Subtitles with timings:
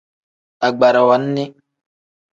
[0.65, 1.43] Agbarawa nni.